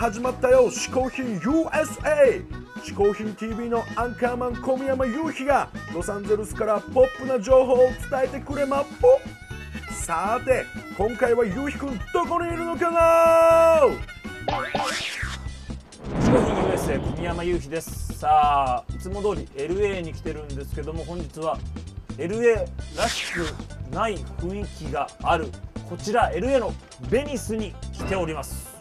[0.00, 0.70] 始まったよ。
[0.70, 2.42] 嗜好品 USA
[2.82, 9.20] 嗜好品 TV のアンカーマン小宮山雄飛がロサンゼルスからポップな情報を伝えてくれまっぽ。
[9.92, 10.64] さて
[10.96, 13.82] 今回は雄飛くんどこにいるのかな？
[16.18, 18.14] 嗜好品 USA 小宮山雄飛です。
[18.14, 21.58] さあいつも通り LA に来てるんですけども本日は
[22.16, 23.40] LA らしく
[23.94, 25.48] ない雰囲気がある
[25.90, 26.72] こちら LA の
[27.10, 28.79] ベニスに来ております。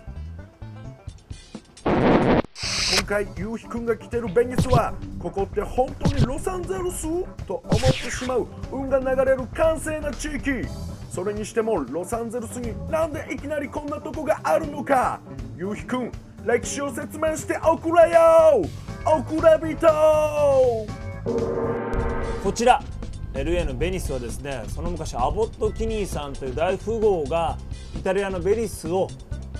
[2.91, 7.03] 今回ゆうひくんが来てるベニスはここって本当にロサンゼルス？
[7.45, 10.67] と思ってしまう運が流れる閑静な地域。
[11.11, 15.19] それにしてもロサンゼルスになんでいきなりこんなとこがあるのか？
[15.55, 16.11] ゆうひくん
[16.45, 18.63] 歴史を説明しておくれよ！
[19.05, 19.87] おくれ人
[22.43, 22.81] こちら
[23.33, 27.57] LA のベニスはですねその昔アボット・キニーさんという大富豪が
[27.95, 29.07] イタリアのベニスを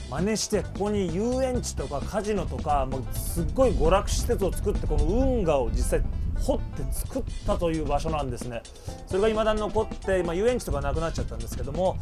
[0.10, 6.04] 真似してここに遊園地とかカジノとかもうすっごい娯楽施設を作ってこの運河を実際
[6.42, 8.64] 掘って作ったという場所なんですね。
[9.08, 11.98] それが未だに残って、まあ、遊園地とかなくなっちゃったんですけども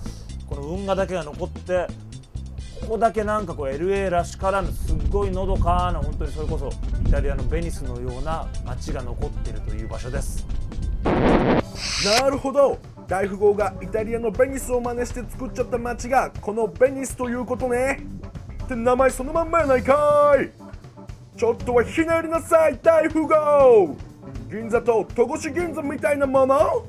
[0.47, 1.87] この運河だけが残って
[2.81, 6.69] ここだけなんかこう LA らしからぬすっごいのどかな本当にそれこそ
[7.05, 10.45] イタリアのベニスのような街が残っているという場所です。
[11.03, 12.77] なるほど。
[13.07, 18.05] 大富豪がイタリアのベニスを真似して作っちゃった街がこのベニスということね。
[18.65, 20.51] って名前そのまんまやないかい。
[21.37, 23.95] ちょっとはひねりなさい大富豪。
[24.51, 26.85] 銀座と戸越銀座みたいなもの。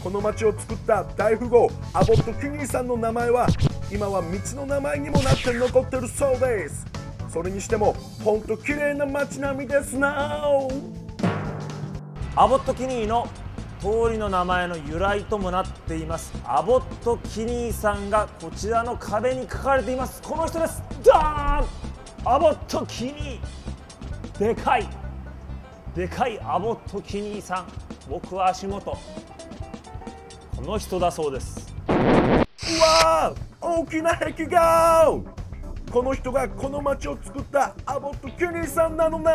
[0.00, 3.46] この街を作った大富豪アボット・キニーさんの名前は
[3.90, 6.86] 今は道の名前にもなって残ってるそうです。
[7.28, 10.44] それにしてもほんと綺麗な街並みですな。
[12.36, 13.26] アボット・キニーの
[13.82, 16.32] 通りの名前の由来ともなっています。
[16.46, 20.22] アボット・キニーさんがこちらの壁に書かれています。
[20.22, 20.84] この人です。
[21.04, 21.66] ダーン！
[22.24, 24.38] アボット・キニー！
[24.38, 24.86] でかい。
[25.96, 27.66] でかいアボット・キニーさん。
[28.08, 28.96] 僕は足元。
[30.54, 31.74] この人だそうです。
[31.88, 31.90] う
[32.80, 33.36] わー！
[33.60, 35.12] 大きな壁画
[35.90, 39.32] この人がこの街を作ったアボット・キニーさんなのね。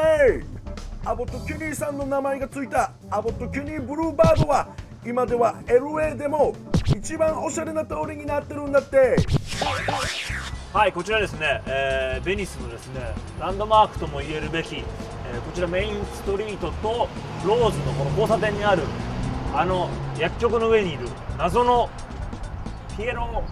[1.04, 4.68] アボット・キニーさんの名前がついたアボット・キュニー・ブルーバードは
[5.06, 6.54] 今では LA でも
[6.86, 9.16] 一番おしゃれな通りになってるんだって。
[10.74, 13.00] はいこちらですね、えーベニスのですね
[13.40, 14.84] ランドマークとも言えるべき、えー
[15.42, 17.08] こちらメインストリートと
[17.46, 18.84] ローズのこの交差点にある
[19.56, 21.08] あの薬局の上にいる
[21.38, 21.90] 謎の
[22.98, 23.44] ピエロ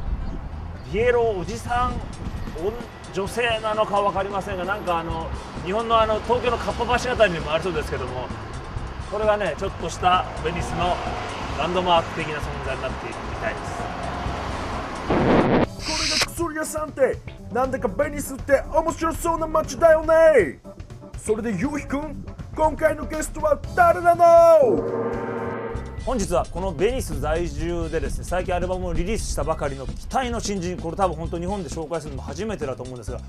[0.91, 1.94] ピエロおじさん
[3.13, 5.29] 女性なのか分かりませんがなんかあの
[5.65, 8.27] 日本のあの東京のかっぱ橋あたりにもありそうですけども
[9.15, 10.93] これがねちょっとしたベニスの
[11.57, 13.71] ランドマーク的な存在になっているみたいです。
[15.07, 15.13] こ
[16.03, 17.17] れが薬屋さんって
[17.53, 20.59] なんだかベニスって面白そうな街だよね。
[21.17, 22.25] それでゆうひくん
[22.57, 25.34] 今回のゲストは誰なの？
[26.05, 33.19] 本日はこのベニス在住でですね最近アルバムをリリースしたばかりの期待の新人これ多分本当日本で紹介するのも初めてだと思うんですが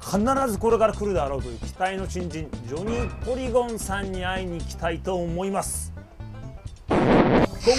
[0.00, 5.92] 必ずこれから来るだろうという期待の新人ジョニー・ポリゴンさんに会いに行きたいと思います。
[6.88, 6.98] 今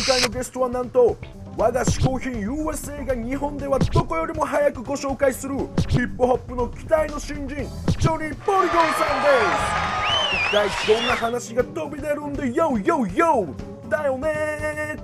[0.06, 1.16] 回のゲストはなんと
[1.58, 5.56] 我が嗜好品 USA が日本ではどこよりも早くご紹介する
[5.88, 10.12] ヒップホップの期待の新人ジョニー・ポリゴンさんです。
[10.36, 13.71] 一体どんな話が飛び出るんでヨーヨーヨー。
[13.92, 14.98] だよね。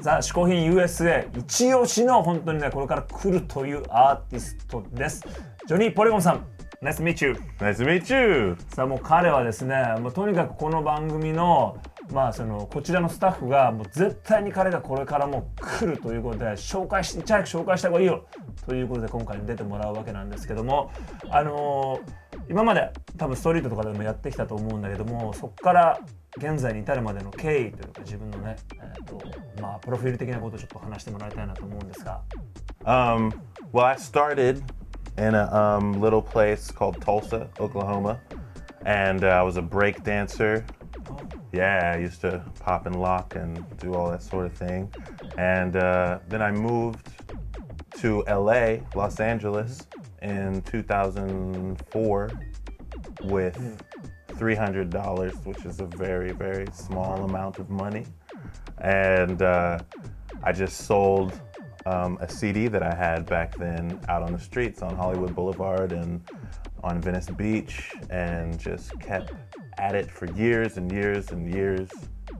[0.00, 5.26] さあ嗜好品 USA 一押しの本当にねこれから来るというアーティストです。
[5.66, 6.46] ジョニー・ポリゴンさん
[6.80, 8.56] meet you Nice to meet you.
[8.68, 11.76] さあもう彼はですねもうとにかくこの番組の
[12.12, 18.24] まあそのこちらのスタッフがもう絶対に彼がこれからも来るということで紹介しいち早く紹介した方がいいよ
[18.64, 20.92] ということで今回出てもらうわけなんですけども
[21.28, 26.00] あのー今まで多分ストリートとかでもやってきたと思うんだけどもそこから
[26.36, 29.20] 現在に至るまでの経緯というか自分のね、えーと
[29.60, 32.22] まあ、プロフィール的なことをちょっと話してもらいたいなと思うんですが
[32.84, 33.32] Um,
[33.72, 34.62] well, I started
[35.18, 38.20] in a um, little place called Tulsa, Oklahoma,
[38.86, 40.64] and uh, I was a break dancer.
[41.52, 44.90] Yeah, I used to pop and lock and do all that sort of thing.
[45.36, 47.08] And uh, then I moved
[48.00, 49.86] to LA, Los Angeles,
[50.22, 52.30] in 2004
[53.24, 53.82] with
[54.28, 58.06] $300, which is a very, very small amount of money.
[58.78, 59.78] And uh,
[60.42, 61.40] I just sold
[61.86, 65.92] um, a CD that I had back then out on the streets on Hollywood Boulevard
[65.92, 66.22] and
[66.84, 69.32] on Venice Beach and just kept
[69.78, 71.88] at it for years and years and years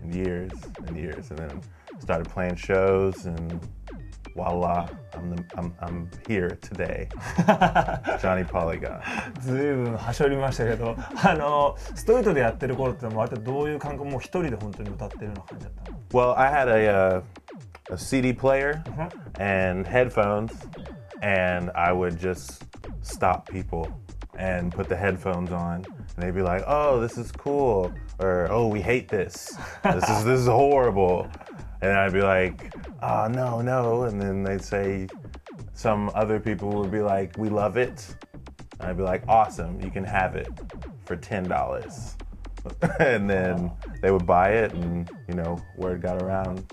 [0.00, 0.52] and years
[0.86, 1.60] and years, and then
[1.98, 3.60] started playing shows and
[4.38, 7.07] voila, I'm the, I'm I'm here today.
[8.21, 9.00] Johnny Polygon.
[9.42, 17.24] ずいぶんはしょりましたけどあのストリートでやってる頃ってのは割とどういう感覚もう一人で本当に歌ってるような感じだったの Well, I had a uh,
[17.89, 18.83] a CD player
[19.39, 20.51] and headphones,
[21.21, 22.63] and I would just
[23.01, 23.88] stop people
[24.38, 28.68] and put the headphones on, and they'd be like, "Oh, this is cool," or "Oh,
[28.68, 29.56] we hate this.
[29.83, 31.27] This is this is horrible,"
[31.81, 32.71] and I'd be like,
[33.01, 35.07] "Oh, no, no," and then they'd say,
[35.74, 38.15] some other people would be like, "We love it,"
[38.80, 40.48] and I'd be like, "Awesome, you can have it
[41.06, 42.18] for ten dollars."
[43.00, 43.71] and then
[44.01, 46.63] they would buy it, and you know, word got around.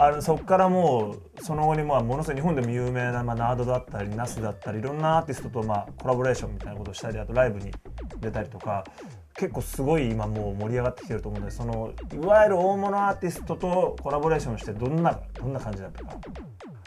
[0.00, 7.72] あのそこからもうその後にまあものすごい日本でも有名な、まあ、ナードだったりナスだったりいろんなアーティストとまあコラボレーションみたいなことをしたりあとライブに
[8.20, 8.84] 出たりとか
[9.36, 16.18] 結構すごい今もう盛り上がってきてると思うんでそのいわゆる大物アーティストとコラボレーションしてどんなどんな感じだったか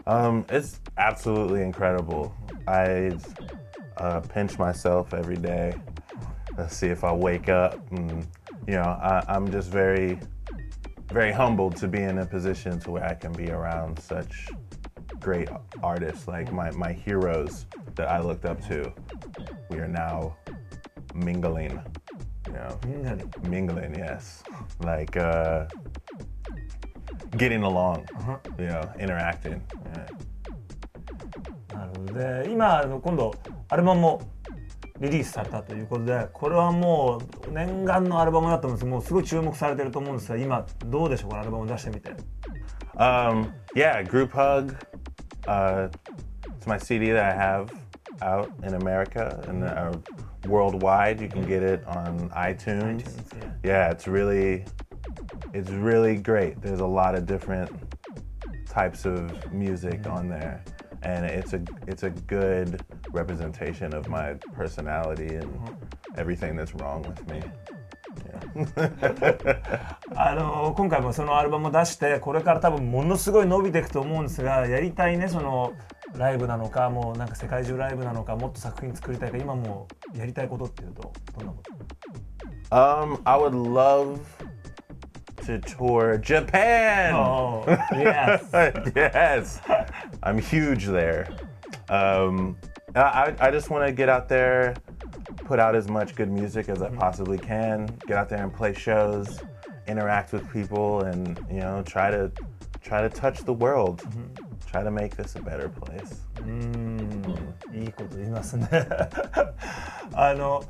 [0.06, 2.34] Um, it's absolutely incredible.
[2.68, 3.12] I
[3.98, 5.76] uh, pinch myself every day
[6.58, 8.26] to see if I wake up, and
[8.68, 10.20] you know, I, I'm just very,
[11.12, 14.50] very humbled to be in a position to where I can be around such
[15.20, 15.50] great
[15.84, 18.92] artists like my my heroes that I looked up to.
[19.70, 20.36] We are now
[21.14, 22.05] mingling, you
[22.57, 22.79] Know,
[23.49, 24.43] mingling, yes,
[24.81, 25.67] like uh,
[27.37, 28.07] getting along,
[28.59, 29.63] you know, interacting.
[29.95, 30.07] Yeah.
[31.75, 33.35] なるほどで今今度
[33.69, 34.23] アルバムも
[34.99, 42.15] リリースされたということでこれはもう念願のアルバムだと思うんですもうすごい注目されてると思うんですが今どうでしょうこのアルバムを出してみて
[42.97, 44.75] Um, yeah, Group Hug.
[45.47, 45.89] Uh,
[46.57, 47.71] it's my CD that I have
[48.22, 49.94] out in America and uh,
[50.48, 51.22] worldwide.
[51.22, 53.04] You can get it on iTunes.
[53.04, 54.66] iTunes, Yeah, it's really,
[55.54, 56.62] it's really great.
[56.62, 57.70] There's a lot of different
[58.68, 60.64] types of music on there,
[61.04, 62.82] and it's a it's a good
[63.12, 65.52] representation of my personality and
[66.18, 67.42] everything that's wrong with me.
[68.26, 68.42] Yeah.
[70.16, 75.74] あの今回もそのアルバムを出してこれから多分ものすごい伸びていくと思うんですがやりたいねその
[76.16, 81.72] ライブなのかもうなんか世界中ライブなのかもっと作品作りたいか今もうやりたいことっていうとどんなこと
[82.72, 84.22] Um, I would love
[85.46, 87.14] to tour Japan.
[87.14, 88.48] Oh, yes.
[88.96, 89.60] yes,
[90.24, 91.28] I'm huge there.
[91.90, 92.56] Um,
[92.96, 94.74] I, I just want to get out there,
[95.44, 98.74] put out as much good music as I possibly can, get out there and play
[98.74, 99.42] shows,
[99.88, 102.32] interact with people, and you know, try to
[102.82, 104.02] try to touch the world,
[104.77, 106.23] Try to make this a better place.
[107.73, 108.69] いいこと言いますね
[110.15, 110.63] あの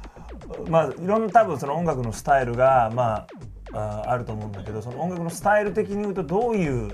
[0.69, 3.27] まあいろんな多分その音楽のスタイルがま
[3.73, 6.91] あああると思うんだけどその音楽のスタイル的に言うとどういう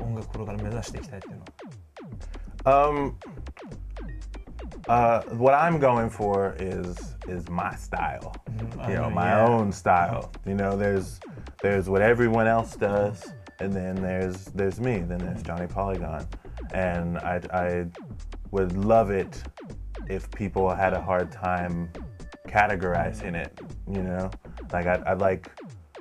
[0.00, 1.46] 音楽これから目指していきたいっていうのは
[2.64, 3.16] Um,
[4.88, 8.34] uh, what I'm going for is is my style.
[8.88, 9.46] You know, uh, my yeah.
[9.46, 10.30] own style.
[10.44, 11.20] You know, there's
[11.62, 14.98] there's what everyone else does, and then there's there's me.
[14.98, 16.26] Then there's Johnny Polygon,
[16.72, 17.86] and I I
[18.50, 19.42] would love it
[20.08, 21.90] if people had a hard time
[22.46, 23.60] categorizing it.
[23.90, 24.30] You know,
[24.72, 25.50] like I'd, I'd like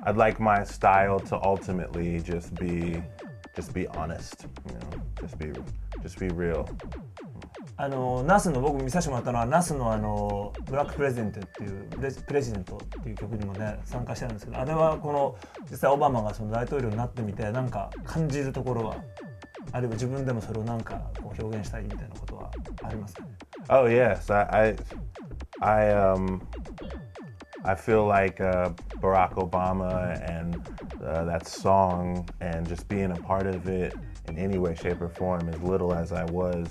[0.03, 3.01] I'd like my style to ultimately just be
[3.55, 4.45] just be honest.
[4.67, 5.51] You know, just be
[6.01, 6.67] just be real.
[7.79, 15.35] あのナスの僕見させてもらったのはナスのあのブラックプレゼントっていうプレプレジデントっていう曲にもね参加してるんですけどあれはこの
[15.69, 18.95] 実際オバマがその大統領になってみてなんか感じるところは
[19.71, 22.49] あるいは自分でもそれをなんかこう表現したいみたいなことは
[22.83, 23.29] ありますかね
[23.69, 24.75] ？Oh yes, I,
[25.61, 26.41] I, I um,
[27.63, 28.69] I feel like uh,
[29.01, 30.55] Barack Obama and
[31.05, 33.93] uh, that song and just being a part of it
[34.29, 36.67] in any way, shape, or form, as little as I was,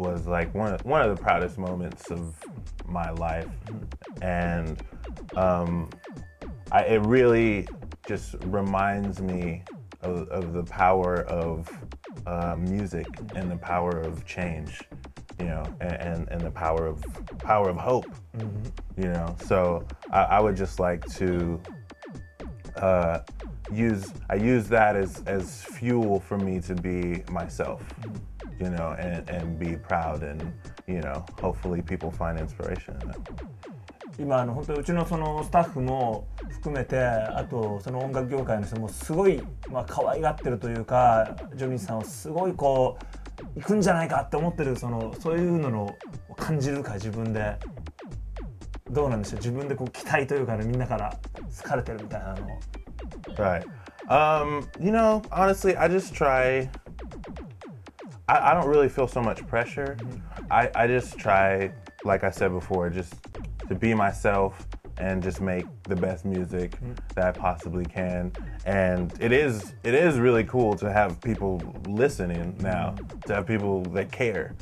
[0.00, 2.34] was like one of, one of the proudest moments of
[2.86, 3.48] my life,
[4.22, 4.82] and
[5.36, 5.90] um,
[6.72, 7.68] I, it really
[8.06, 9.62] just reminds me
[10.02, 11.70] of, of the power of
[12.26, 14.80] uh, music and the power of change,
[15.38, 17.02] you know, and, and, the power of
[17.38, 18.06] power of hope,
[18.96, 19.36] you know.
[19.46, 21.60] So I, I would just like to
[22.76, 23.20] uh,
[23.72, 27.82] use I use that as as fuel for me to be myself,
[28.60, 30.42] you know, and, and be proud and
[30.86, 32.94] you know, hopefully people find inspiration.
[34.18, 42.98] 今あの本当にうちのそのスタッフも含めてあとその音楽業界の人もすごいまあ可愛がってるというかジョニーさんをすごいこ
[43.56, 45.96] う行くんじゃないかって思ってるそのそういうのを
[46.36, 47.56] 感じるか自分で
[48.90, 49.38] どうなんでしょう？
[49.38, 51.16] 自分でこう期待というかねみんなから
[51.62, 52.60] 好かれてるみたいなの
[53.36, 53.64] Right.
[54.08, 56.68] Um, you know, honestly, I just try.
[58.30, 59.96] I, I don't really feel so much pressure.
[60.52, 61.72] I, I just try,
[62.04, 63.14] like I said before, just
[63.68, 64.68] to be myself
[64.98, 66.78] and just make the best music
[67.16, 68.32] that I possibly can.
[68.66, 72.94] And it is it is really cool to have people listening now,
[73.26, 74.54] to have people that care.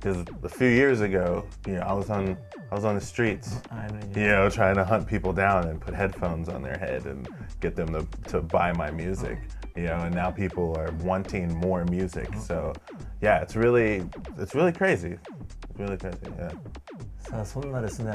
[0.00, 2.36] Because a few years ago, you know, I was on
[2.72, 5.94] I was on the streets I you know, trying to hunt people down and put
[5.94, 7.28] headphones on their head and
[7.60, 9.38] get them to, to buy my music.
[9.76, 12.28] You know, and now people are wanting more music.
[12.36, 12.74] So,
[13.22, 14.04] yeah, it's really,
[14.38, 15.16] it's really crazy.
[15.70, 16.18] It's really crazy.
[16.38, 16.52] Yeah.
[17.20, 18.12] さあそんなですね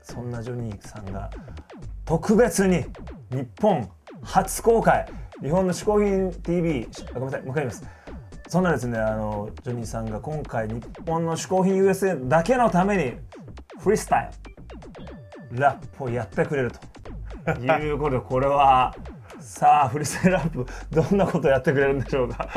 [0.00, 1.28] そんなジョニーさんが
[2.04, 2.84] 特別に
[3.30, 3.90] 日本
[4.22, 5.06] 初公開
[5.42, 7.84] 日本の嗜好品 TV あごめんなさいもう一回言います
[8.48, 13.12] そんなですねあのジョニーさんが今回日本の嗜好品 USA だけのために
[13.80, 14.30] フリースタイ
[15.50, 16.70] ルラップをやってくれる
[17.44, 18.94] ということでこれは
[19.40, 22.48] さあフリースタイルラップどんなことをやってくれるんでしょうか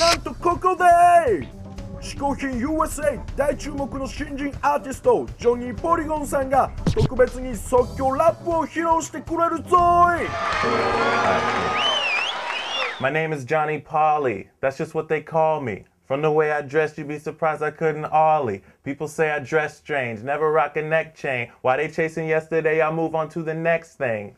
[0.00, 0.84] なんとここで
[2.00, 9.76] 嗜好品 USA 大注目の新人アーティストジョニー・ポリゴンさんが特別に即興ラップを披露してくれるぞ
[10.16, 10.26] い
[12.98, 14.48] My name is Johnny Polly.
[14.62, 15.84] That's just what they call me.
[16.08, 18.62] From the way I dress, you'd be surprised I couldn't ollie.
[18.84, 21.50] People say I dress strange, never rock a neck chain.
[21.60, 24.34] Why they chasing yesterday, I move on to the next thing.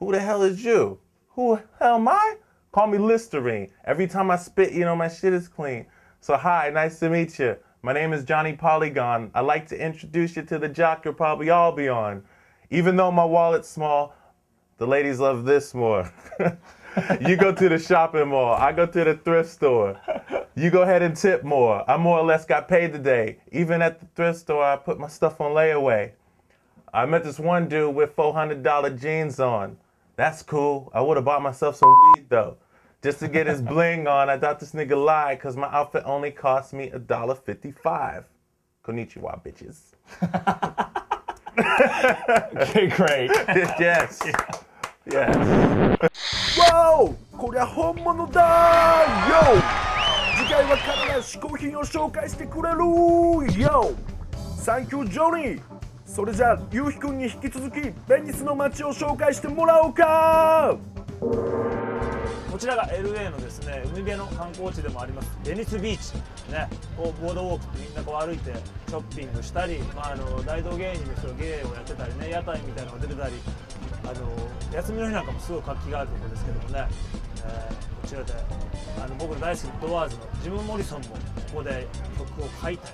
[0.00, 0.98] Who the hell is you?
[1.30, 2.36] Who the hell am I?
[2.71, 3.71] Call me Listerine.
[3.83, 5.87] Every time I spit, you know my shit is clean.
[6.21, 7.57] So hi, nice to meet you.
[7.81, 9.31] My name is Johnny Polygon.
[9.33, 12.23] I'd like to introduce you to the jock you'll probably all be on.
[12.69, 14.13] Even though my wallet's small,
[14.77, 16.13] the ladies love this more.
[17.27, 18.53] you go to the shopping mall.
[18.53, 19.99] I go to the thrift store.
[20.53, 21.89] You go ahead and tip more.
[21.89, 23.39] I more or less got paid today.
[23.51, 26.11] Even at the thrift store, I put my stuff on layaway.
[26.93, 29.77] I met this one dude with $400 jeans on.
[30.18, 30.90] That's cool.
[30.94, 32.56] I would have bought myself some weed though.
[33.02, 36.30] Just to get his bling on, I thought this nigga lied because my outfit only
[36.30, 38.24] cost me $1.55.
[38.82, 39.92] Konnichiwa, bitches.
[41.56, 43.30] Okay, great.
[43.78, 44.20] yes.
[45.06, 45.36] Yes.
[46.58, 48.40] わおこりゃ本物だ
[49.28, 49.62] よ
[50.36, 53.92] 次回は彼が嗜好品を紹介してくれるよ
[54.56, 55.77] サンキュージョニー
[56.19, 60.75] それじゃあゆうひくんに引き続きベニスの街を紹介してもらおうか。
[61.17, 66.17] こちらが LA のですね海辺の観光地でもありますベニスビーチ。
[66.51, 68.51] ねこうボードウォークってみんなこう歩いて
[68.87, 73.33] ショッピングしたり、まあ、あの大道芸人の人が芸をやってたりね屋台みたいなのが出てたり
[74.03, 76.87] あの休みの日なんかもすごい活気があるところですけどもね、
[77.45, 78.33] えーこちらで
[79.03, 81.17] あの僕の大好きなドアーズのジム・モリソンもこ
[81.55, 81.85] こで
[82.17, 82.93] 曲を書いたり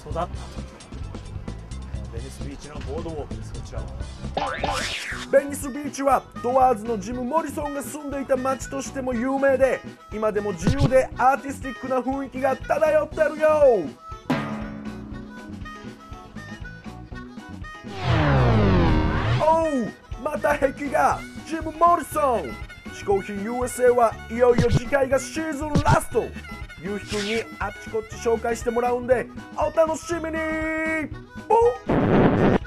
[0.00, 0.34] 育ったと。
[0.34, 0.79] いう
[2.20, 3.86] ベニスビーチのボードウォークですこちらは。
[5.32, 9.80] ベニスビーチはドアーズのジム・モリソンが住んでいた街としても有名で
[10.12, 13.48] 今でも自由でアーティスティックな雰囲気が漂ってるよ。
[19.42, 22.54] おうまた壁がジム・モリソン。
[22.92, 26.24] 嗜好品 USA はいよいよ次回がシーズンラスト。
[26.82, 31.29] ゆうひくんにあっちこっち紹介してもらうんでお楽しみに。
[31.50, 32.60] bom.